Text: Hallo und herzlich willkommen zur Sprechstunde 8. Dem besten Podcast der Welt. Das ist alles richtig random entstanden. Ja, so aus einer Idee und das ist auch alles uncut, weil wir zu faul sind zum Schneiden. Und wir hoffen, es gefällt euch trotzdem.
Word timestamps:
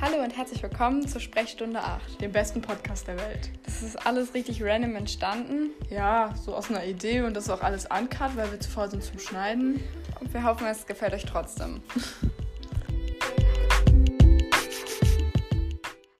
Hallo 0.00 0.22
und 0.22 0.36
herzlich 0.36 0.62
willkommen 0.62 1.08
zur 1.08 1.20
Sprechstunde 1.20 1.80
8. 1.80 2.20
Dem 2.20 2.30
besten 2.30 2.62
Podcast 2.62 3.08
der 3.08 3.18
Welt. 3.18 3.50
Das 3.64 3.82
ist 3.82 3.96
alles 4.06 4.32
richtig 4.32 4.62
random 4.62 4.94
entstanden. 4.94 5.70
Ja, 5.90 6.32
so 6.36 6.54
aus 6.54 6.70
einer 6.70 6.84
Idee 6.84 7.22
und 7.22 7.34
das 7.34 7.46
ist 7.46 7.50
auch 7.50 7.62
alles 7.62 7.86
uncut, 7.86 8.36
weil 8.36 8.52
wir 8.52 8.60
zu 8.60 8.70
faul 8.70 8.88
sind 8.88 9.02
zum 9.02 9.18
Schneiden. 9.18 9.82
Und 10.20 10.32
wir 10.32 10.44
hoffen, 10.44 10.68
es 10.68 10.86
gefällt 10.86 11.14
euch 11.14 11.24
trotzdem. 11.24 11.82